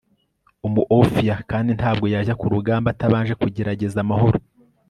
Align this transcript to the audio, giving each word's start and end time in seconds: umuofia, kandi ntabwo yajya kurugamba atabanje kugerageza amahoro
umuofia, 0.67 1.35
kandi 1.51 1.69
ntabwo 1.79 2.05
yajya 2.13 2.37
kurugamba 2.41 2.87
atabanje 2.93 3.33
kugerageza 3.41 3.97
amahoro 4.05 4.37